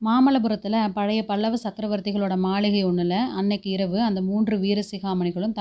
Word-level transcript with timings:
மாமல்லபுரத்தில் 0.00 0.76
பழைய 0.92 1.20
பல்லவ 1.24 1.54
சக்கரவர்த்திகளோட 1.62 2.34
மாளிகை 2.38 2.82
ஒன்றில் 2.84 3.16
அன்னைக்கு 3.38 3.68
இரவு 3.70 3.98
அந்த 4.02 4.20
மூன்று 4.20 4.54
வீர 4.58 4.82
சிகாமணிகளும் 4.90 5.54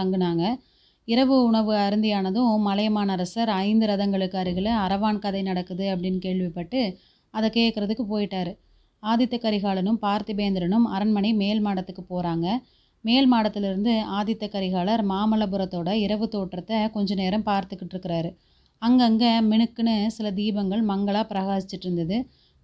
இரவு 1.07 1.35
உணவு 1.43 1.73
அருந்தியானதும் 1.75 2.63
மலையமான் 2.67 3.09
அரசர் 3.09 3.49
ஐந்து 3.63 3.85
ரதங்களுக்கு 3.87 4.35
அருகில் 4.35 4.71
அரவான் 4.85 5.19
கதை 5.19 5.41
நடக்குது 5.41 5.85
அப்படின்னு 5.93 6.17
கேள்விப்பட்டு 6.17 6.81
அதை 7.33 7.49
கேட்குறதுக்கு 7.49 8.03
போயிட்டார். 8.09 8.51
ஆதித்த 9.03 9.35
கரிகாலனும் 9.45 9.99
பார்த்திபேந்திரனும் 10.01 10.85
அரண்மனை 10.95 11.31
மேல் 11.33 11.61
மாடத்துக்கு 11.65 12.03
போகிறாங்க 12.09 12.47
மேல் 13.05 13.27
மாடத்திலிருந்து 13.33 13.93
ஆதித்த 14.19 14.45
கரிகாலர் 14.55 15.03
மாமல்லபுரத்தோட 15.11 15.89
இரவு 16.05 16.27
தோற்றத்தை 16.27 16.77
கொஞ்ச 16.89 17.15
நேரம் 17.15 17.45
பார்த்துக்கிட்டு 17.45 17.93
இருக்கிறாரு. 17.95 18.31
அங்கங்கே 18.81 19.31
மினுக்குன்னு 19.51 19.95
சில 20.17 20.27
தீபங்கள் 20.31 20.83
மங்களா 20.91 21.23
பிரகாசிச்சிட்டு 21.31 21.87
இருந்தது. 21.87 22.17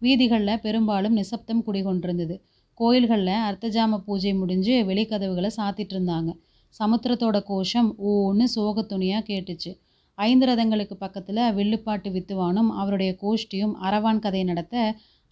வீதிகளில் 0.06 0.62
பெரும்பாலும் 0.66 1.18
நிசப்தம் 1.20 1.64
குடிகொண்டிருந்தது. 1.68 2.36
கோயில்களில் 2.80 3.44
அர்த்தஜாம 3.48 4.00
பூஜை 4.06 4.34
முடிஞ்சு 4.34 4.76
வெளிக்கதவுகளை 4.90 5.50
சாத்திட்டு 5.58 5.94
இருந்தாங்க. 5.96 6.32
சமுத்திரத்தோட 6.76 7.38
கோஷம் 7.50 7.90
ஓன்னு 8.12 8.46
சோக 8.56 8.84
துணியாக 8.92 9.28
கேட்டுச்சு. 9.30 9.72
ஐந்து 10.18 10.46
ரதங்களுக்கு 10.50 10.96
பக்கத்தில் 11.04 11.42
வில்லுப்பாட்டு 11.58 12.10
வித்துவானும் 12.16 12.70
அவருடைய 12.82 13.12
கோஷ்டியும் 13.22 13.74
அரவான் 13.88 14.24
கதை 14.26 14.42
நடத்த 14.44 14.76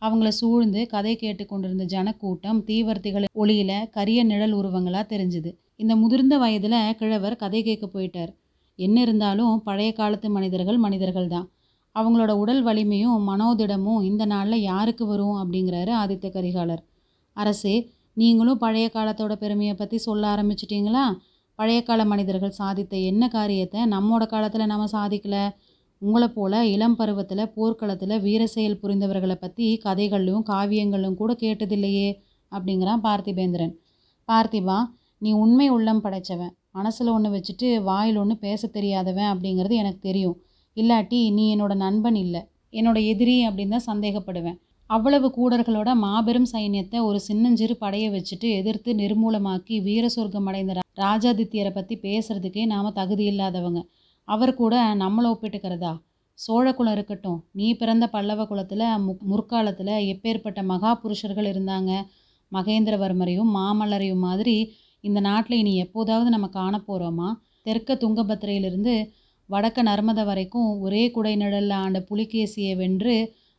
அவங்கள 0.01 0.29
சூழ்ந்து 0.39 0.81
கதை 0.93 1.13
கேட்டு 1.15 1.43
கொண்டிருந்த 1.45 1.85
ஜனக்கூட்டம் 1.93 2.59
தீவர்த்திகள் 2.69 3.27
ஒளியில் 3.41 3.89
கரிய 3.97 4.19
நிழல் 4.23 4.55
உருவங்களாக 4.59 5.05
தெரிஞ்சுது. 5.13 5.51
இந்த 5.75 5.93
முதிர்ந்த 5.95 6.35
வயதில் 6.43 6.79
கிழவர் 6.99 7.41
கதை 7.43 7.61
கேட்க 7.63 7.85
போயிட்டார். 7.87 8.31
என்ன 8.79 8.97
இருந்தாலும் 9.01 9.55
பழைய 9.67 9.91
காலத்து 9.99 10.27
மனிதர்கள் 10.29 10.79
மனிதர்கள் 10.85 11.27
தான் 11.27 11.47
அவங்களோட 11.95 12.31
உடல் 12.31 12.63
வலிமையும் 12.63 13.17
மனோதிடமும் 13.29 14.03
இந்த 14.03 14.25
நாளில் 14.25 14.61
யாருக்கு 14.61 15.05
வரும் 15.05 15.35
அப்படிங்கிறாரு 15.35 15.91
ஆதித்த 16.01 16.29
கரிகாலர். 16.29 16.83
அரசே 17.37 17.75
நீங்களும் 18.13 18.57
பழைய 18.57 18.91
காலத்தோட 18.93 19.33
பெருமையை 19.35 19.75
பற்றி 19.75 19.97
சொல்ல 19.97 20.23
ஆரம்பிச்சிட்டிங்களா? 20.35 21.03
பழைய 21.55 21.83
கால 21.83 22.05
மனிதர்கள் 22.05 22.57
சாதித்த 22.57 22.95
என்ன 23.03 23.27
காரியத்தை 23.27 23.79
நம்மோட 23.85 24.25
காலத்தில் 24.25 24.65
நம்ம 24.65 24.87
சாதிக்கல? 24.91 25.37
உங்களை 26.01 26.27
போல 26.27 26.65
இளம் 26.65 26.95
பருவத்தில் 26.95 27.51
போர்க்களத்தில் 27.53 28.15
வீர 28.19 28.47
செயல் 28.47 28.79
புரிந்தவர்களை 28.81 29.35
பற்றி 29.35 29.65
கதைகளிலும் 29.83 30.45
காவியங்களும் 30.49 31.13
கூட 31.13 31.31
கேட்டதில்லையே 31.33 32.07
அப்படிங்கிறான் 32.51 33.03
பார்த்திபேந்திரன். 33.03 33.73
பார்த்திபா 34.27 34.77
நீ 35.17 35.31
உண்மை 35.33 35.67
உள்ளம் 35.69 36.03
படைச்சவன். 36.03 36.53
மனசில் 36.71 37.07
ஒன்று 37.07 37.29
வச்சுட்டு 37.29 37.67
வாயில் 37.83 38.15
ஒன்று 38.15 38.37
பேச 38.37 38.67
தெரியாதவன் 38.67 39.29
அப்படிங்கிறது 39.31 39.75
எனக்கு 39.75 39.99
தெரியும். 39.99 40.37
இல்லாட்டி 40.77 41.19
நீ 41.37 41.45
என்னோட 41.55 41.73
நண்பன் 41.75 42.19
இல்லை 42.25 42.41
என்னோட 42.73 42.97
எதிரி 43.11 43.35
அப்படின்னு 43.47 43.75
தான் 43.75 43.89
சந்தேகப்படுவேன். 43.91 44.57
அவ்வளவு 44.89 45.27
கூடர்களோட 45.37 45.89
மாபெரும் 46.03 46.47
சைன்யத்தை 46.53 46.99
ஒரு 47.07 47.19
சின்னஞ்சிறு 47.19 47.75
படையை 47.77 48.09
வச்சுட்டு 48.15 48.47
எதிர்த்து 48.59 48.91
நிர்மூலமாக்கி 48.93 49.75
வீர 49.81 50.05
சொர்க்கம் 50.09 50.47
அடைந்த 50.49 50.73
ராஜாதித்யரை 51.01 51.71
பற்றி 51.73 51.95
பேசுறதுக்கே 52.03 52.63
நாம் 52.65 52.97
தகுதி 52.99 53.25
இல்லாதவங்க. 53.25 53.81
அவர் 54.27 54.53
கூட 54.53 54.75
நம்மளை 54.95 55.27
ஒப்பிட்டுக்கிறதா? 55.33 55.93
சோழ 56.39 56.67
குலம் 56.73 56.95
இருக்கட்டும் 56.95 57.39
நீ 57.51 57.67
பிறந்த 57.73 58.05
பல்லவ 58.07 58.41
குலத்தில் 58.45 58.85
மு 59.05 59.13
முற்காலத்தில் 59.31 59.93
எப்பேற்பட்ட 60.13 60.59
மகா 60.63 60.91
புருஷர்கள் 61.03 61.49
இருந்தாங்க? 61.53 61.91
மகேந்திரவர்மரையும் 62.51 63.51
மாமல்லரையும் 63.57 64.23
மாதிரி 64.27 64.55
இந்த 65.03 65.19
நாட்டில் 65.19 65.59
இனி 65.59 65.73
எப்போதாவது 65.75 66.29
நம்ம 66.29 66.47
காண 66.57 66.73
போகிறோமா 66.87 67.29
தெற்க 67.63 67.93
துங்கபத்திரையிலிருந்து 67.95 68.93
வடக்க 69.51 69.79
நர்மதை 69.83 70.23
வரைக்கும் 70.29 70.69
ஒரே 70.85 71.03
குடை 71.15 71.33
நிழலில் 71.35 71.75
ஆண்ட 71.83 71.99
புலிகேசியை 72.09 72.73
வென்று 72.81 73.15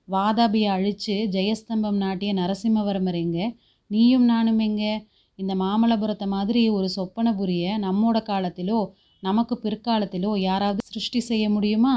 வாதாபியை 0.08 0.68
அழித்து 0.76 1.14
ஜெயஸ்தம்பம் 1.34 1.98
நாட்டிய 2.04 2.30
நரசிம்மவர்மர் 2.40 3.18
எங்கே 3.24 3.46
நீயும் 3.90 4.26
நானும் 4.32 4.60
எங்கே? 4.66 4.92
இந்த 5.38 5.52
மாமல்லபுரத்தை 5.54 6.26
மாதிரி 6.26 6.62
ஒரு 6.68 6.88
சொப்பனபுரிய 6.96 7.74
நம்மோட 7.84 8.18
காலத்திலோ 8.30 8.80
நமக்கு 9.22 9.54
பிற்காலத்திலோ 9.64 10.30
யாராவது 10.48 10.86
சிருஷ்டி 10.92 11.20
செய்ய 11.20 11.44
முடியுமா? 11.50 11.94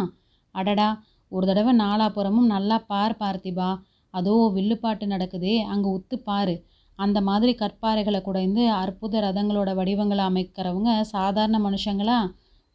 அடடா 0.55 0.89
ஒரு 1.31 1.45
தடவை 1.47 1.73
நாலாபுறமும் 1.75 2.51
நல்லா 2.55 2.77
பார் 2.91 3.19
பார்த்திபா. 3.21 3.69
அதோ 4.13 4.35
வில்லுப்பாட்டு 4.57 5.05
நடக்குதே 5.07 5.55
அங்கே 5.73 5.89
உத்து 5.97 6.17
பாரு. 6.29 6.55
அந்த 6.99 7.19
மாதிரி 7.21 7.53
கற்பாறைகளை 7.61 8.19
குடைந்து 8.21 8.63
அற்புத 8.81 9.21
ரதங்களோட 9.25 9.69
வடிவங்களை 9.79 10.23
அமைக்கிறவங்க 10.31 10.91
சாதாரண 11.15 11.57
மனுஷங்களா? 11.59 12.19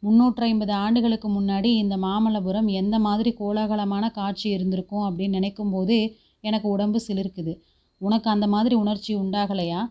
முந்நூற்றி 0.03 0.43
ஐம்பது 0.45 0.73
ஆண்டுகளுக்கு 0.73 1.27
முன்னாடி 1.29 1.69
இந்த 1.81 1.97
மாமல்லபுரம் 1.97 2.67
எந்த 2.67 2.99
மாதிரி 2.99 3.35
கோலாகலமான 3.39 4.11
காட்சி 4.11 4.49
இருந்திருக்கும் 4.49 5.05
அப்படின்னு 5.09 5.37
நினைக்கும் 5.39 5.69
போதே 5.69 6.01
எனக்கு 6.39 6.67
உடம்பு 6.69 6.99
சிலிர்க்குது. 7.07 7.53
உனக்கு 8.01 8.29
அந்த 8.29 8.47
மாதிரி 8.47 8.75
உணர்ச்சி 8.75 9.11
உண்டாகலையா? 9.15 9.81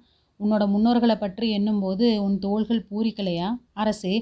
உன்னோட 0.41 0.65
முன்னோர்களை 0.69 1.17
பற்றி 1.19 1.51
எண்ணும்போது 1.51 2.23
உன் 2.23 2.37
தோள்கள் 2.39 2.87
பூரிக்கலையா? 2.91 3.49
அரசே 3.73 4.15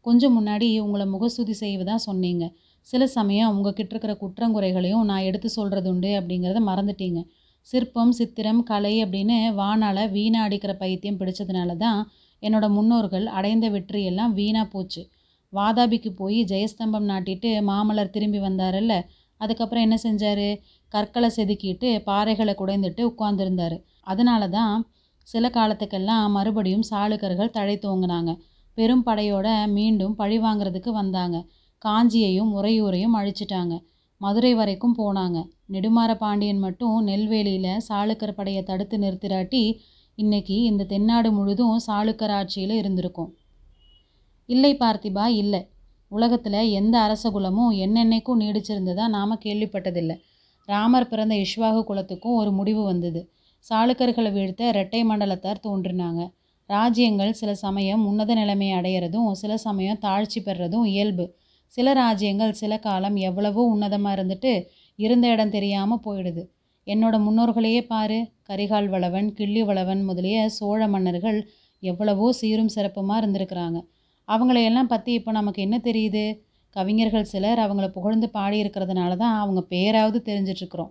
கொஞ்சம் 0.00 0.34
முன்னாடி 0.38 0.66
உங்களை 0.80 1.06
முகஸ்துதி 1.06 1.54
செய்வதா 1.60 1.94
சொன்னீங்க. 1.94 2.44
சில 2.80 3.06
சமயம் 3.06 3.52
உங்ககிட்ட 3.54 3.92
இருக்கிற 3.94 4.14
குற்றங்குறைகளையும் 4.20 5.04
நான் 5.04 5.26
எடுத்து 5.28 5.48
சொல்கிறது 5.48 5.88
உண்டு 5.90 6.10
அப்படிங்கிறத 6.20 6.60
மறந்துட்டீங்க. 6.70 7.20
சிற்பம் 7.68 8.12
சித்திரம் 8.12 8.62
கலை 8.62 8.94
அப்படின்னு 9.04 9.36
வானால் 9.54 10.02
வீணா 10.10 10.40
அடிக்கிற 10.42 10.72
பைத்தியம் 10.74 11.18
பிடிச்சதுனால 11.20 11.76
தான் 11.76 12.00
என்னோட 12.42 12.66
முன்னோர்கள் 12.68 13.26
அடைந்த 13.38 13.66
வெற்றியெல்லாம் 13.70 14.32
வீணாக 14.32 14.66
போச்சு. 14.72 15.02
வாதாபிக்கு 15.58 16.10
போய் 16.12 16.38
ஜெயஸ்தம்பம் 16.44 17.08
நாட்டிட்டு 17.10 17.50
மாமல்லர் 17.68 18.14
திரும்பி 18.16 18.38
வந்தாருல்ல? 18.38 18.94
அதுக்கப்புறம் 19.40 19.84
என்ன 19.86 19.96
செஞ்சார்? 20.02 20.48
கற்களை 20.92 21.28
செதுக்கிட்டு 21.36 21.88
பாறைகளை 22.06 22.54
குடைந்துட்டு 22.58 23.02
உட்கார்ந்திருந்தாரு. 23.10 23.76
அதனால 24.02 24.42
தான் 24.48 24.76
சில 25.28 25.48
காலத்துக்கெல்லாம் 25.48 26.26
மறுபடியும் 26.30 26.88
சாளுக்கர்கள் 26.90 27.54
தழை 27.56 27.76
தோங்கினாங்க 27.76 28.32
பெரும் 28.78 29.04
படையோட 29.06 29.48
மீண்டும் 29.66 30.14
பழி 30.14 30.38
வாங்குறதுக்கு 30.38 30.90
வந்தாங்க. 30.92 31.36
காஞ்சியையும் 31.82 32.50
உறையூரையும் 32.58 33.16
அழிச்சிட்டாங்க. 33.18 33.74
மதுரை 34.20 34.52
வரைக்கும் 34.54 34.96
போனாங்க. 34.98 35.38
நெடுமாற 35.72 36.10
பாண்டியன் 36.14 36.58
மட்டும் 36.58 36.96
நெல்வேலியில் 37.04 37.82
சாளுக்கர் 37.88 38.38
படையை 38.38 38.62
தடுத்து 38.62 38.96
நிறுத்திராட்டி 38.98 39.62
இன்னைக்கு 40.18 40.56
இந்த 40.62 40.82
தென்னாடு 40.84 41.30
முழுதும் 41.32 41.78
சாளுக்கர் 41.86 42.34
ஆட்சியில் 42.38 42.74
இருந்திருக்கும். 42.76 43.30
இல்லை 44.48 44.72
பார்த்திபா 44.74 45.26
இல்லை. 45.42 45.60
உலகத்தில் 46.12 46.60
எந்த 46.70 46.96
அரச 46.98 47.30
குலமும் 47.30 47.72
என்னென்னைக்கும் 47.84 48.40
நீடிச்சிருந்ததா 48.40 49.04
நாம் 49.08 49.42
கேள்விப்பட்டதில்லை. 49.44 50.16
ராமர் 50.68 51.08
பிறந்த 51.08 51.34
இஷ்வாகு 51.36 51.80
குலத்துக்கும் 51.84 52.36
ஒரு 52.36 52.50
முடிவு 52.50 52.82
வந்தது. 52.82 53.20
சாளுக்கர்களை 53.66 54.30
வீழ்த்த 54.32 54.62
இரட்டை 54.68 55.00
மண்டலத்தார் 55.04 55.64
தோன்றினாங்க. 55.66 56.22
ராஜ்யங்கள் 56.70 57.32
சில 57.32 57.50
சமயம் 57.54 58.02
உன்னத 58.04 58.34
நிலைமை 58.34 58.68
அடையிறதும் 58.72 59.28
சில 59.32 59.52
சமயம் 59.56 59.98
தாழ்ச்சி 59.98 60.40
பெறுறதும் 60.40 60.86
இயல்பு. 60.92 61.26
சில 61.74 61.92
ராஜ்யங்கள் 61.92 62.52
சில 62.52 62.72
காலம் 62.78 63.16
எவ்வளவோ 63.28 63.62
உன்னதமாக 63.74 64.16
இருந்துட்டு 64.16 64.52
இருந்த 64.98 65.26
இடம் 65.28 65.54
தெரியாமல் 65.56 66.02
போயிடுது. 66.06 66.42
என்னோட 66.86 67.16
முன்னோர்களையே 67.18 67.80
பாரு. 67.86 68.18
கரிகால் 68.42 68.88
வளவன் 68.88 69.28
கிள்ளி 69.34 69.62
வளவன் 69.62 70.02
முதலிய 70.04 70.48
சோழ 70.48 70.80
மன்னர்கள் 70.88 71.38
எவ்வளவோ 71.82 72.26
சீரும் 72.32 72.74
சிறப்புமாக 72.76 73.20
இருந்திருக்கிறாங்க. 73.22 73.78
அவங்களையெல்லாம் 74.28 74.92
பற்றி 74.92 75.10
இப்போ 75.18 75.32
நமக்கு 75.38 75.60
என்ன 75.66 75.76
தெரியுது? 75.88 76.24
கவிஞர்கள் 76.76 77.30
சிலர் 77.32 77.60
அவங்கள 77.64 77.86
புகழ்ந்து 77.96 78.26
பாடியிருக்கிறதுனால 78.36 79.12
தான் 79.22 79.36
அவங்க 79.42 79.60
பேராவது 79.72 80.18
தெரிஞ்சிட்ருக்குறோம். 80.28 80.90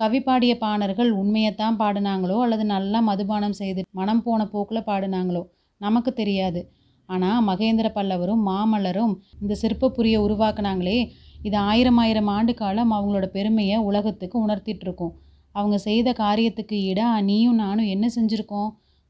கவி 0.00 0.20
பாடிய 0.26 0.52
பாணர்கள் 0.64 1.10
உண்மையைத்தான் 1.20 1.78
பாடினாங்களோ 1.80 2.36
அல்லது 2.44 2.64
நல்லா 2.74 3.00
மதுபானம் 3.08 3.56
செய்து 3.60 3.80
மனம் 3.98 4.22
போன 4.26 4.46
போக்கில் 4.52 4.88
பாடினாங்களோ 4.90 5.42
நமக்கு 5.80 6.10
தெரியாது. 6.20 6.60
ஆனால் 7.08 7.44
மகேந்திர 7.48 7.86
பல்லவரும் 7.96 8.42
மாமல்லரும் 8.48 9.14
இந்த 9.42 9.54
சிற்பப்புரியை 9.62 10.18
உருவாக்குனாங்களே 10.26 10.98
இது 11.46 11.56
ஆயிரம் 11.70 11.98
ஆயிரம் 12.02 12.30
ஆண்டு 12.36 12.52
காலம் 12.54 12.92
அவங்களோட 12.96 13.26
பெருமையை 13.36 13.76
உலகத்துக்கு 13.88 14.36
உணர்த்திட்டுருக்கோம் 14.46 15.14
அவங்க 15.54 15.76
செய்த 15.86 16.08
காரியத்துக்கு 16.22 16.76
ஈடாக 16.88 17.22
நீயும் 17.28 17.60
நானும் 17.62 17.88
என்ன 17.94 18.06
செஞ்சுருக்கோம்? 18.16 18.68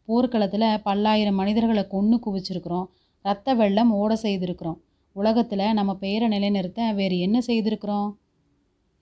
போர்க்களத்தில் 0.09 0.69
பல்லாயிரம் 0.87 1.39
மனிதர்களை 1.41 1.85
கொன்று 1.95 2.17
குவிச்சிருக்கிறோம். 2.27 2.87
ரத்த 3.25 3.55
வெள்ளம் 3.55 3.91
ஓட 3.93 4.13
செய்திருக்கிறோம். 4.23 4.79
உலகத்தில் 5.17 5.77
நம்ம 5.79 5.93
பெயரை 5.95 6.27
நிலைநிறுத்த 6.29 6.81
வேறு 6.93 7.17
என்ன 7.19 7.39
செய்திருக்கிறோம்? 7.47 8.09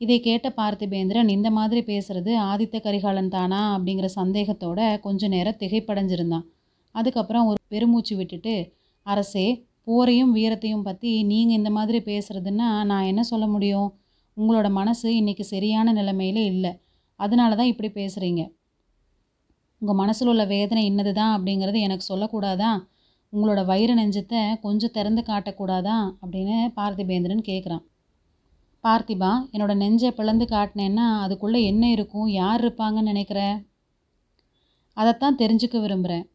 இதை 0.00 0.17
கேட்ட 0.20 0.49
பார்த்திபேந்திரன் 0.56 1.29
இந்த 1.29 1.49
மாதிரி 1.50 1.81
பேசுகிறது 1.91 2.32
ஆதித்த 2.50 2.76
கரிகாலன் 2.81 3.32
தானா? 3.37 3.61
அப்படிங்கிற 3.76 4.09
சந்தேகத்தோட 4.17 4.81
கொஞ்ச 5.00 5.29
நேரம் 5.29 5.61
திகைப்படைஞ்சிருந்தான். 5.62 6.44
அதுக்கப்புறம் 6.94 7.49
ஒரு 7.50 7.59
பெருமூச்சு 7.69 8.15
விட்டுட்டு 8.17 8.55
அரசே 9.06 9.47
போரையும் 9.87 10.32
வீரத்தையும் 10.37 10.87
பற்றி 10.88 11.11
நீங்கள் 11.23 11.59
இந்த 11.61 11.70
மாதிரி 11.70 11.99
பேசுகிறதுன்னா 12.11 12.69
நான் 12.91 13.09
என்ன 13.12 13.23
சொல்ல 13.23 13.44
முடியும்? 13.47 13.88
உங்களோட 14.37 14.69
மனசு 14.70 15.09
இன்றைக்கி 15.20 15.44
சரியான 15.55 15.93
நிலைமையில 15.93 16.38
இல்லை. 16.53 16.73
அதனால 17.20 17.55
தான் 17.55 17.70
இப்படி 17.73 17.91
பேசுகிறீங்க 18.00 18.43
உங்கள் 19.82 19.99
மனசில் 20.03 20.31
உள்ள 20.32 20.44
வேதனை 20.53 20.82
இன்னது 20.91 21.12
தான் 21.12 21.32
அப்படிங்கிறது 21.37 21.79
எனக்கு 21.81 22.05
சொல்லக்கூடாதான் 22.12 22.79
உங்களோட 23.33 23.65
வயிறு 23.65 23.95
நெஞ்சத்தை 23.95 24.61
கொஞ்சம் 24.61 24.91
திறந்து 24.91 25.23
காட்டக்கூடாதா 25.23 25.97
அப்படின்னு 26.23 26.73
பார்த்திபேந்திரன் 26.77 27.43
கேட்குறான் 27.49 27.85
பார்த்திபா 28.85 29.31
என்னோட 29.53 29.75
நெஞ்சை 29.75 30.11
பிளந்து 30.11 30.45
காட்டினேன்னா 30.45 31.07
அதுக்குள்ளே 31.21 31.63
என்ன 31.63 31.91
இருக்கும்? 31.91 32.27
யார் 32.27 32.61
இருப்பாங்கன்னு 32.65 33.03
நினைக்கிற? 33.03 33.65
அதைத்தான் 34.93 35.37
தெரிஞ்சுக்க 35.37 35.81
விரும்புகிறேன் 35.81 36.31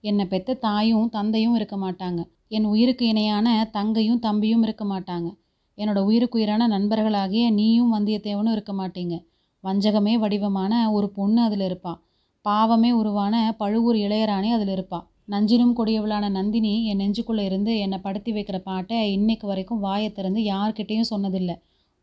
என்னை 0.00 0.26
பெற்ற 0.26 0.54
தாயும் 0.54 1.08
தந்தையும் 1.08 1.54
இருக்க 1.54 1.76
மாட்டாங்க. 1.76 2.20
என் 2.48 2.64
உயிருக்கு 2.64 3.06
இணையான 3.06 3.68
தங்கையும் 3.72 4.18
தம்பியும் 4.18 4.62
இருக்க 4.62 4.84
மாட்டாங்க. 4.84 5.28
என்னோட 5.76 5.98
உயிருக்கு 5.98 6.38
உயிரான 6.38 6.68
நண்பர்களாகிய 6.68 7.50
நீயும் 7.50 7.92
வந்தியத்தேவனும் 7.94 8.52
இருக்க 8.52 8.72
மாட்டீங்க. 8.72 9.24
வஞ்சகமே 9.64 10.18
வடிவமான 10.18 10.90
ஒரு 10.92 11.10
பொண்ணு 11.10 11.42
அதில் 11.42 11.60
இருப்பாள் 11.60 12.00
பாவமே 12.42 12.92
உருவான 12.92 13.54
பழுவூர் 13.58 13.96
இளையராணி 13.96 14.48
அதில் 14.52 14.68
இருப்பாள் 14.68 15.06
நஞ்சினும் 15.32 15.74
கொடியவளான 15.78 16.26
நந்தினி 16.36 16.72
என் 16.90 17.00
நெஞ்சுக்குள்ளே 17.02 17.42
இருந்து 17.48 17.72
என்னை 17.84 17.98
படுத்தி 18.06 18.30
வைக்கிற 18.36 18.58
பாட்டை 18.62 18.96
இன்னைக்கு 19.16 19.46
வரைக்கும் 19.50 19.84
வாயை 19.86 20.08
திறந்து 20.12 20.40
யார்கிட்டேயும் 20.52 21.10
சொன்னதில்லை. 21.12 21.54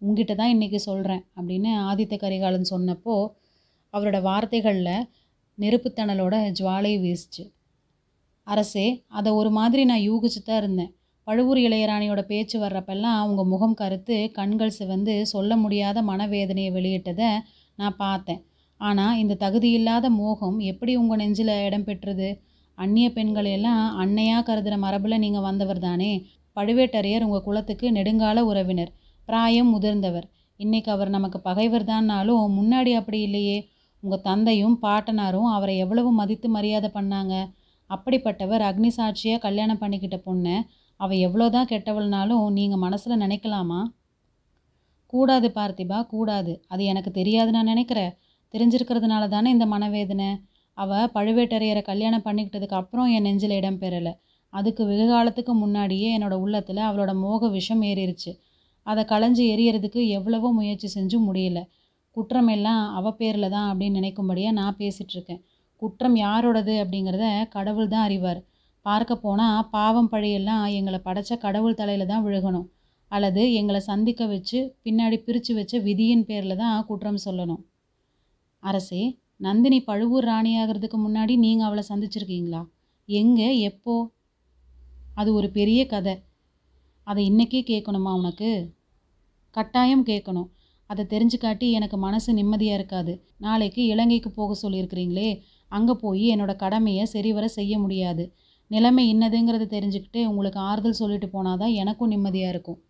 உங்ககிட்ட 0.01 0.33
தான் 0.35 0.53
இன்றைக்கி 0.55 0.79
சொல்கிறேன் 0.87 1.23
அப்படின்னு 1.37 1.71
ஆதித்த 1.89 2.17
கரிகாலன் 2.17 2.71
சொன்னப்போ 2.73 3.15
அவரோட 3.93 4.17
வார்த்தைகளில் 4.21 5.05
நெருப்புத்தணலோட 5.57 6.35
ஜுவாலை 6.59 6.93
வீசிச்சு. 7.03 7.43
அரசே 8.47 8.87
அதை 9.17 9.29
ஒரு 9.39 9.49
மாதிரி 9.59 9.81
நான் 9.91 10.05
யூகிச்சு 10.09 10.41
தான் 10.41 10.59
இருந்தேன். 10.63 10.91
பழுவூர் 11.27 11.59
இளையராணியோட 11.67 12.21
பேச்சு 12.31 12.57
வர்றப்பெல்லாம் 12.59 13.17
அவங்க 13.23 13.41
முகம் 13.53 13.79
கருத்து 13.81 14.15
கண்கள் 14.37 14.77
சிவந்து 14.79 15.15
சொல்ல 15.33 15.51
முடியாத 15.63 16.01
மனவேதனையை 16.11 16.71
வெளியிட்டதை 16.77 17.29
நான் 17.79 17.99
பார்த்தேன். 18.05 18.41
ஆனால் 18.81 19.17
இந்த 19.17 19.37
தகுதியில்லாத 19.43 20.07
மோகம் 20.21 20.57
எப்படி 20.71 20.93
உங்கள் 20.95 21.19
நெஞ்சில் 21.23 21.53
இடம் 21.67 21.87
பெற்றுது? 21.89 22.29
அந்நிய 22.79 23.07
பெண்களையெல்லாம் 23.09 23.83
அன்னையாக 24.01 24.43
கருதுகிற 24.43 24.75
மரபில் 24.77 25.17
நீங்கள் 25.17 25.41
வந்தவர் 25.41 25.79
தானே. 25.79 26.11
பழுவேட்டரையர் 26.57 27.25
உங்கள் 27.27 27.43
குலத்துக்கு 27.43 27.87
நெடுங்கால 27.91 28.39
உறவினர் 28.51 28.91
பிராயம் 29.25 29.71
முதிர்ந்தவர். 29.73 30.27
இன்றைக்கு 30.59 30.89
அவர் 30.91 31.09
நமக்கு 31.09 31.39
பகைவர் 31.39 31.83
தான்னாலும் 31.83 32.55
முன்னாடி 32.59 32.91
அப்படி 32.93 33.19
இல்லையே. 33.21 33.57
உங்கள் 34.03 34.21
தந்தையும் 34.21 34.77
பாட்டனாரும் 34.81 35.49
அவரை 35.55 35.77
எவ்வளவு 35.77 36.09
மதித்து 36.11 36.49
மரியாதை 36.49 36.89
பண்ணாங்க. 36.93 37.33
அப்படிப்பட்டவர் 37.89 38.63
அக்னி 38.69 38.87
சாட்சியாக 38.87 39.41
கல்யாணம் 39.41 39.81
பண்ணிக்கிட்ட 39.81 40.17
பொண்ணை 40.25 40.55
அவள் 40.99 41.17
எவ்வளோதான் 41.17 41.69
கெட்டவள்னாலும் 41.69 42.43
நீங்கள் 42.51 42.77
மனசில் 42.77 43.21
நினைக்கலாமா? 43.21 43.81
கூடாது 45.13 45.47
பார்த்திபா 45.55 45.99
கூடாது. 46.05 46.53
அது 46.67 46.83
எனக்கு 46.83 47.11
தெரியாது 47.11 47.51
நான் 47.51 47.71
நினைக்கிறேன். 47.73 48.11
தெரிஞ்சிருக்கிறதுனால 48.53 49.23
தானே 49.27 49.49
இந்த 49.51 49.65
மனவேதனை. 49.65 50.29
அவள் 50.81 51.11
பழுவேட்டரையரை 51.15 51.81
கல்யாணம் 51.91 52.25
பண்ணிக்கிட்டதுக்கு 52.27 52.79
அப்புறம் 52.81 53.09
என் 53.15 53.25
நெஞ்சில் 53.27 53.55
இடம் 53.59 53.79
பெறலை 53.81 54.13
அதுக்கு 54.53 54.83
வெகு 54.89 55.05
காலத்துக்கு 55.07 55.53
முன்னாடியே 55.63 56.07
என்னோடய 56.17 56.43
உள்ளத்தில் 56.43 56.87
அவளோட 56.89 57.11
மோக 57.23 57.49
விஷம் 57.57 57.83
ஏறிடுச்சு 57.89 58.31
அதை 58.87 59.01
களைஞ்சி 59.11 59.43
எரியறதுக்கு 59.53 60.01
எவ்வளவோ 60.17 60.49
முயற்சி 60.59 60.87
செஞ்சும் 60.95 61.27
முடியல. 61.29 61.59
குற்றமெல்லாம் 62.17 62.83
அவ 62.97 63.11
பேரில் 63.19 63.53
தான் 63.55 63.67
அப்படின்னு 63.71 63.99
நினைக்கும்படியாக 63.99 64.57
நான் 64.59 64.77
பேசிகிட்ருக்கேன் 64.79 65.41
குற்றம் 65.81 66.15
யாரோடது 66.23 66.73
அப்படிங்கிறத 66.83 67.25
கடவுள் 67.55 67.91
தான் 67.93 68.05
அறிவார். 68.07 68.41
பார்க்க 68.85 69.23
போனால் 69.25 69.67
பாவம் 69.75 70.09
பழியெல்லாம் 70.13 70.63
எங்களை 70.79 70.99
படைச்ச 71.07 71.31
கடவுள் 71.45 71.79
தலையில் 71.81 72.11
தான் 72.11 72.25
விழுகணும். 72.25 72.67
அல்லது 73.11 73.41
எங்களை 73.59 73.81
சந்திக்க 73.91 74.23
வச்சு 74.33 74.59
பின்னாடி 74.85 75.17
பிரித்து 75.27 75.53
வச்ச 75.59 75.73
விதியின் 75.87 76.25
பேரில் 76.29 76.61
தான் 76.63 76.85
குற்றம் 76.89 77.23
சொல்லணும். 77.25 77.61
அரசே 78.63 79.03
நந்தினி 79.41 79.81
பழுவூர் 79.81 80.25
ராணியாகிறதுக்கு 80.25 80.97
முன்னாடி 80.97 81.37
நீங்கள் 81.37 81.65
அவளை 81.65 81.83
சந்திச்சிருக்கீங்களா? 81.89 82.69
எங்கே? 83.05 83.59
எப்போ? 83.59 84.11
அது 85.13 85.33
ஒரு 85.33 85.49
பெரிய 85.49 85.85
கதை. 85.85 86.23
அதை 87.03 87.31
இன்றைக்கே 87.31 87.63
கேட்கணுமா 87.63 88.15
உனக்கு? 88.15 88.73
கட்டாயம் 89.51 90.05
கேட்கணும். 90.05 90.49
அதை 90.85 91.05
தெரிஞ்சுக்காட்டி 91.05 91.71
எனக்கு 91.71 91.97
மனசு 91.97 92.33
நிம்மதியாக 92.33 92.77
இருக்காது. 92.77 93.25
நாளைக்கு 93.37 93.85
இலங்கைக்கு 93.85 94.31
போக 94.31 94.69
சொல்லியிருக்கிறீங்களே 94.69 95.41
அங்கே 95.67 95.93
போய் 95.93 96.35
என்னோட 96.35 96.55
கடமையை 96.55 97.05
சரிவர 97.05 97.47
செய்ய 97.47 97.79
முடியாது. 97.79 98.33
நிலைமை 98.67 99.15
இன்னதுங்கிறத 99.15 99.65
தெரிஞ்சுக்கிட்டு 99.65 100.25
உங்களுக்கு 100.25 100.59
ஆறுதல் 100.59 100.91
சொல்லிட்டு 100.91 101.27
போனாதான் 101.27 101.73
எனக்கும் 101.73 102.07
நிம்மதியாக 102.07 102.49
இருக்கும். 102.49 102.81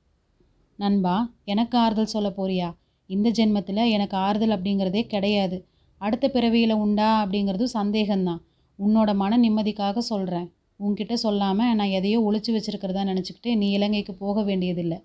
நண்பா 0.75 1.33
எனக்கு 1.43 1.77
ஆறுதல் 1.77 2.05
சொல்ல 2.05 2.29
போறியா? 2.29 2.75
இந்த 3.05 3.29
ஜென்மத்தில் 3.29 3.89
எனக்கு 3.89 4.17
ஆறுதல் 4.17 4.61
அப்படிங்கிறதே 4.61 5.07
கிடையாது. 5.07 5.68
அடுத்த 6.01 6.29
பிறவியில் 6.29 6.71
உண்டா 6.71 7.25
அப்படிங்கிறதும் 7.25 7.75
சந்தேகம்தான். 7.79 8.41
உன்னோட 8.79 9.15
மன 9.15 9.37
நிம்மதிக்காக 9.37 9.97
சொல்கிறேன் 9.97 10.47
உன்கிட்ட 10.79 11.13
சொல்லாமல் 11.13 11.75
நான் 11.75 11.95
எதையோ 11.99 12.19
ஒழிச்சு 12.27 12.51
வச்சிருக்கிறதா 12.51 13.01
நினச்சிக்கிட்டு 13.11 13.55
நீ 13.57 13.69
இலங்கைக்கு 13.69 14.13
போக 14.13 14.43
வேண்டியதில்லை. 14.43 14.99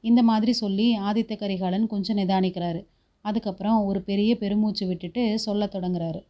இந்த 0.00 0.22
மாதிரி 0.22 0.52
சொல்லி 0.52 0.98
ஆதித்த 0.98 1.36
கரிகாலன் 1.36 1.86
கொஞ்சம் 1.86 2.16
நிதானிக்கிறாரு. 2.16 2.80
அதுக்கப்புறம் 3.24 3.84
ஒரு 3.84 4.00
பெரிய 4.02 4.36
பெருமூச்சு 4.36 4.86
விட்டுட்டு 4.86 5.38
சொல்ல 5.38 5.68
தொடங்குறாரு. 5.72 6.20